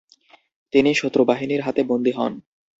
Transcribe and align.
তিনি 0.73 0.91
শত্রু 0.95 1.21
বাহিনীর 1.25 1.61
হাতে 1.61 1.81
বন্দী 1.83 2.11
হন। 2.11 2.33